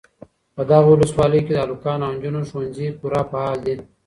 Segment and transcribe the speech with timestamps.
[0.55, 3.75] په دغه ولسوالۍ کي د هلکانو او نجونو ښوونځي پوره فعال دي.